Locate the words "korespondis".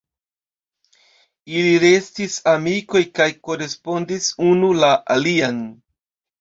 3.51-4.33